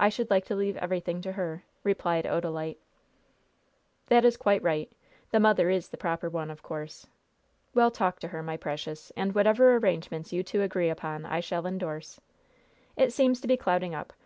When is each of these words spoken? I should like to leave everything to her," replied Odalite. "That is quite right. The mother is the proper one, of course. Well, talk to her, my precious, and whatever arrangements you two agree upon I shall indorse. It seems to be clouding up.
I 0.00 0.08
should 0.08 0.30
like 0.30 0.46
to 0.46 0.56
leave 0.56 0.78
everything 0.78 1.20
to 1.20 1.32
her," 1.32 1.64
replied 1.82 2.24
Odalite. 2.24 2.78
"That 4.06 4.24
is 4.24 4.38
quite 4.38 4.62
right. 4.62 4.90
The 5.30 5.38
mother 5.38 5.68
is 5.68 5.90
the 5.90 5.98
proper 5.98 6.30
one, 6.30 6.50
of 6.50 6.62
course. 6.62 7.06
Well, 7.74 7.90
talk 7.90 8.18
to 8.20 8.28
her, 8.28 8.42
my 8.42 8.56
precious, 8.56 9.12
and 9.14 9.34
whatever 9.34 9.76
arrangements 9.76 10.32
you 10.32 10.42
two 10.42 10.62
agree 10.62 10.88
upon 10.88 11.26
I 11.26 11.40
shall 11.40 11.66
indorse. 11.66 12.18
It 12.96 13.12
seems 13.12 13.42
to 13.42 13.46
be 13.46 13.58
clouding 13.58 13.94
up. 13.94 14.14